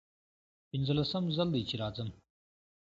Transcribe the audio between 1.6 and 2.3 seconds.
چې راځم.